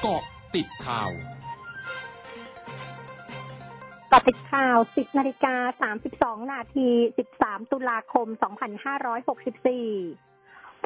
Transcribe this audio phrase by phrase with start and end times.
[0.00, 0.22] เกาะ
[0.54, 1.10] ติดข่าว
[4.12, 5.54] กาะติดข่าว 10นาฬิกา
[6.40, 6.88] 32นาที
[7.30, 8.38] 13 ตุลาคม 2564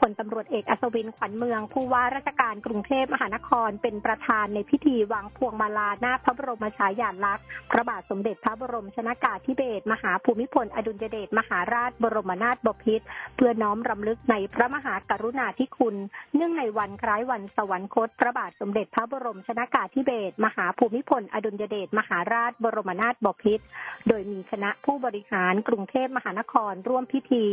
[0.00, 13.06] พลตำรวจเอกอัศวินขวัญเมือง ผู้ว่าราชการกรุงเทพมหานครเป็นประธานในพิธีวางพวงมาลาหน้าพระบรมฉายาลักษณ์พระบาทสมเด็จพระบรมชนากาธิเบศรมหาภูมิพลอดุลยเดชมหาราชบรมนาถบพิตร
[13.36, 15.96] เพื่อน้อมรำลึกในพระมหากรุณาธิคุณ
[16.34, 23.64] เนื่องในวันคล้ายวันสวรรคต พระบาทสมเด็จพระบรมชนากาธิเบศรมหาภูมิพลอดุลยเดชมหาราชบรมนาถบพิตร
[24.08, 27.44] โดยมีคณะผู้บริหารกรุงเทพมหานครร่วมพิธี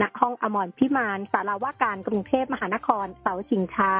[0.00, 3.92] ณห้องอมรพิมานศาลาว่าการกรุงเทพมหานครเสาชิงช้า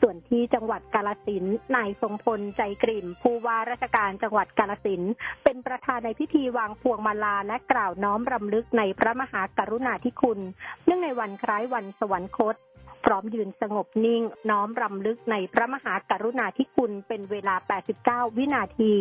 [0.00, 1.44] ส่วนที่จังหวัดกาลสิน
[1.76, 5.02] นายทรงพลใจกริ่มผู้ว่าราชการจังหวัดกาลสิน
[5.44, 10.40] เป็นประธานในพิธีวางพวงมาลาและกล่าวน้อมรำลึกในพระมหากรุณาธิคุณ
[10.84, 12.54] เนื่องในวันคล้ายวันสวรรคต
[13.04, 17.54] พร้อมยืนสงบนิ่ง น้อมรำลึกในพระมหากรุณาธิคุณเป็นเวลา
[17.96, 18.94] 89 วินาที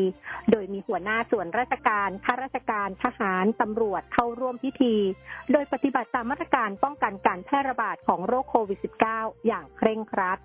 [0.51, 4.95] โดยมีหัวหน้าส่วนราชการข้าราชการทหารตำรวจเข้าร่วมพิธี
[5.51, 8.79] โดยปฏิบัติตามมาตรการป้องกันการแพร่ระบาดของโรคโควิด
[9.13, 10.39] -19 อย่างเคร่งครัด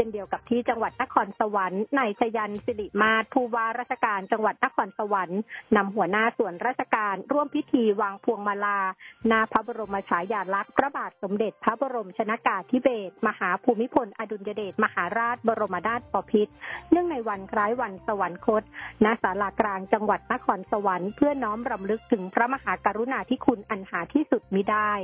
[0.00, 5.40] ช่นเดียวกับที่จังหวัดนครสวรรค์นายชยันสิริมาศผู้ว่าราชการจังหวัดนครสวรรค์
[5.76, 8.80] นำหัวหน้าส่วนราชการร่วมพิธีวางพวงมาลา
[9.26, 16.52] หน้าพระบรมฉายาลักษณ์พระบาทสมเด็จพระบรมชนากาธิเบศรมหาภูมิพลอดุลยเดชมหาราชบรมนาถบพิตร
[16.90, 18.62] เนื่องในวันคล้ายวันสวรรคต
[19.04, 24.94] ณศาลากลางจังหวัดนครสวรรค์เพื่อน้อมรำลึกถึงพระมหากรุณาธิคุณอันหาที่สุดมิได้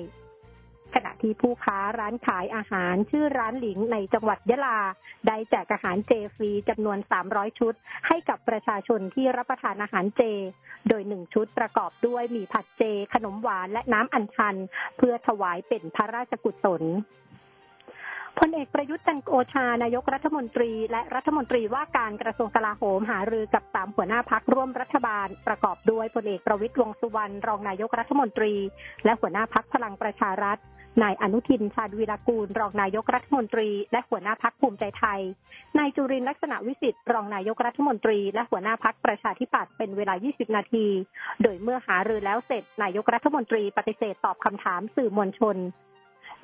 [0.99, 4.81] ขณะที่ผู้ค้าร้านขายอาหารชื่อร้านหลิงในจังหวัดยะลา
[5.27, 7.75] ได้แจกอาหารเจฟรีจำนวน 300 ชุด
[8.07, 10.23] ให้กับประชาชนที่รับประทานอาหารเจ
[10.89, 12.83] โดยหนึ่งชุดประกอบด้วยหมี่ผัดเจ
[13.15, 14.57] ขนมหวานและน้ำอัญชัน
[14.97, 16.83] เพื่อถวายเป็นพระราชกุศล
[18.39, 28.55] พลเอกประยุทธ์จันโอชานายกรัฐมนตรี และรัฐมนตรีว่าการกระทรวงกลาโหมหารือกับสามหัวหน้าพักร่วมรัฐบาล ประกอบด้วยพลเอกประวิตยวงษ์สุวรรณรองนายกรัฐมนตรี
[29.05, 30.59] และหัวหน้าพักพลังประชารัฐ
[31.03, 35.21] นายอนุทินชาญวีรกูล รองนายกรัฐมนตรี และหัวหน้าพักภูมิใจไทย
[35.79, 40.87] นายจุรินทร์ลักษณะวิสิทธิ์รองนายกรัฐมนตรี และหัวหน้าพักประชาธิปัตย์เป็นเวลา 20 นาที
[41.43, 45.57] โดยเมื่อหารือแล้วเสร็จนายกรัฐมนตรีปฏิเสธตอบคำถามสื่อมวลชน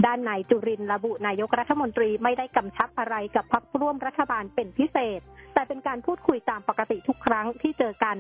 [0.07, 5.21] ด้านนายจุรินระบุนายกรัฐมนตรีไม่ได้กำชับอะไรกับพักร่วมรัฐบาลเป็นพิเศษ
[5.55, 8.17] แต่เป็นการพูดคุยตามปกติทุกครั้งที่เจอกัน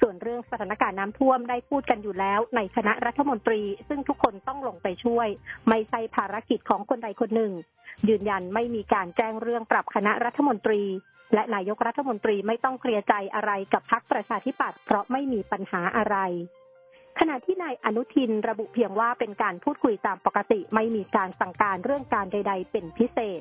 [0.00, 5.28] ส่วนเรื่องสถานการณ์น้ำท่วมได้พูดกันอยู่แล้ว ในคณะรัฐมนตรี ซึ่งทุกคนต้องลงไปช่วย
[5.68, 7.52] ไม่ใช่ภารกิจของคนใดคนหนึ่ง
[8.08, 10.82] ยืนยันไม่มีการแจ้งเรื่องปรับคณะรัฐมนตรี
[11.34, 16.16] และนายกรัฐมนตรีไม่ต้องเคลียร์ใจอะไรกับพรรคประชาธิปัตย์เพราะไม่มีปัญหาอะไร
[17.22, 23.40] ขณะที่นายอนุทินระบุเพียงว่าเป็นการพูดคุยตามปกติไม่มีการสั่งการเรื่องการใด ๆ เป็นพิเศษ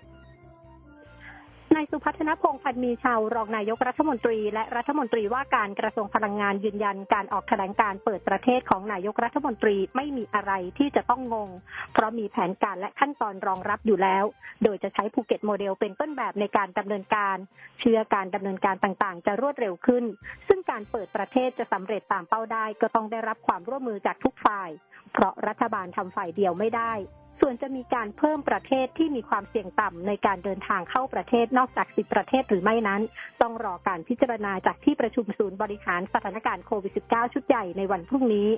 [1.76, 11.50] นายสุพัฒนพงษ์พันมีชาวรองนายกรัฐมนตรี และรัฐมนตรีว่าการกระทรวงพลังงานยืนยันการออกแถลงการเปิดประเทศของนายกรัฐมนตรีไม่มีอะไรที่จะต้องงง
[11.94, 14.24] เพราะมีแผนการและขั้นตอนรองรับอยู่แล้ว
[14.64, 17.38] โดยจะใช้ภูเก็ตโมเดลเป็นต้นแบบในการดำเนินการ
[17.80, 20.04] เชื่อการดำเนินการต่างๆ จะรวดเร็วขึ้น
[20.48, 24.70] ซึ่งการเปิดประเทศจะสำเร็จตามเป้าได้ ก็ต้องได้รับความร่วมมือจากทุกฝ่าย
[25.14, 26.94] เพราะรัฐบาลทำฝ่ายเดียวไม่ได้
[27.42, 33.02] ส่วนจะมีการเพิ่มประเทศที่มีความเสี่ยงต่ำในการเดินทางเข้าประเทศนอกจาก 10 ประเทศหรือไม่นั้น
[33.42, 38.50] ต้องรอการพิจารณาจากที่ประชุมศูนย์บริหารสถานการณ์โควิด -19 ชุดใหญ่ในวันพรุ่งนี้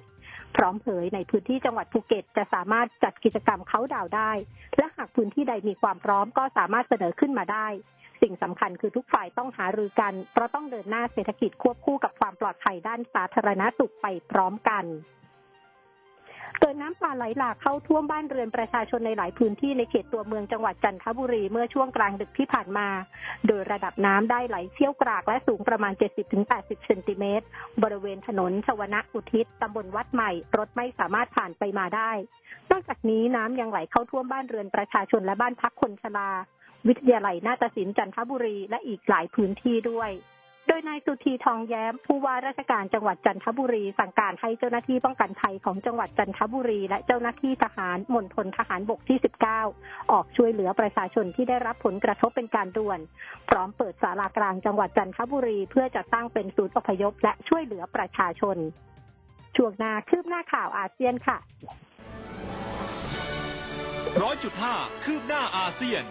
[0.55, 4.31] พร้อมเผยในพื้นที่จังหวัดภูเก็ต จะสามารถจัดกิจกรรมเขาดาวได้
[4.77, 7.67] และหากพื้นที่ใดมีความพร้อมก็สามารถเสนอขึ้นมาได้
[8.21, 14.85] สิ่งสำคัญคือทุกฝ่ายต้องหารือกัน เพราะต้องเดินหน้าเศรษฐกิจควบคู่กับความปลอดภัยด้านสาธารณสุขไปพร้อมกัน
[16.73, 22.87] ดน้ำป่าไหลหลากเข้าท่วมบ้านเรือนประชาชนในหลายพื้นที่ในเขตตัวเมืองจังหวัดจันทบุรีเมื่อช่วงกลางดึกที่ผ่านมา
[23.47, 25.93] โดยระดับน้ำได้ไหลเชี่ยวกรากและสูงประมาณ
[26.39, 27.45] 70-80 เซนติเมตร
[27.83, 32.11] บริเวณถนนชวนะอุทิศตำบลวัดใหม่ รถไม่สามารถผ่านไปมาได้
[32.71, 36.29] นอกจากนี้น้ำยังไหลเข้าท่วมบ้านเรือนประชาชนและบ้านพักคนชรา
[36.87, 40.11] วิทยาลัยนาฏศิลป์จันทบุรีและอีกหลายพื้นที่ด้วย
[40.67, 49.17] โดยนายสุธีทองแย้มผู้ว่าราชการจังหวัดจันทบุรี สั่งการให้เจ้าหน้าที่ป้องกันภัยของจังหวัดจันทบุรี และเจ้าหน้าที่ทหารมณฑลทหารบกที่
[49.65, 52.99] 19 ออกช่วยเหลือประชาชนที่ได้รับผลกระทบเป็นการด่วน
[53.49, 58.57] พร้อมเปิดศาลากลางจังหวัดจันทบุรี เพื่อจะตั้งเป็นศูนย์อพยพ และช่วยเหลือประชาชน
[59.57, 61.37] ช่วงหน้าคืบหน้าข่าวอาเซียนค่ะ
[64.21, 66.03] ร้อยจุดห้าคืบหน้าอาเซียน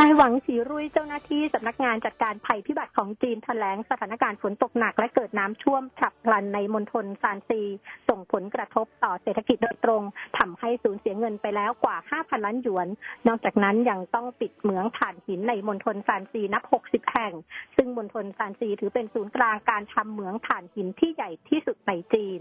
[0.00, 7.62] นายหวังฉีรุ่ยเจ้าหน้าที่สำนักงานจัดการภัยพิบัติของจีนแถลงสถานการณ์ฝนตกหนักและเกิดน้ำท่วมฉับพลันในมณฑลซานซี
[8.08, 10.02] ส่งผลกระทบต่อเศรษฐกิจโดยตรง
[10.38, 12.88] ทำให้สูญเสียเงินไปแล้วกว่า 5,000 ล้านหยวน
[13.28, 17.32] นอกจากนั้นยังต้องปิดเหมืองถ่านหินในมณฑลซานซีนับ 60 แห่ง
[17.76, 22.40] ซึ่งมณฑลซานซีถือเป็นศูนย์กลางการทำเหมืองถ่านหินที่ใหญ่ที่สุดในจีน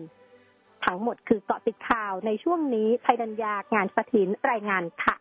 [0.85, 5.15] ทั้งหมดคือเกาะติดข่าวในช่วงนี้ไทยดัญญางานสถินรายงานค่ะ